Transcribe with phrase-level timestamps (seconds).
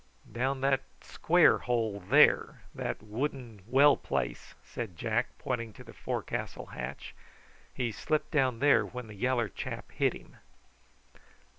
[0.31, 6.65] "Down that square hole there, that wooden well place," said Jack, pointing to the forecastle
[6.73, 7.13] hatch.
[7.71, 10.37] "He slipped down there when the yaller chap hit him."